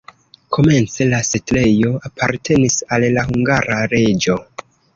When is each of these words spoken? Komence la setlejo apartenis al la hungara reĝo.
Komence 0.55 1.05
la 1.11 1.19
setlejo 1.27 1.93
apartenis 2.11 2.81
al 2.97 3.07
la 3.19 3.29
hungara 3.31 3.79
reĝo. 3.95 4.43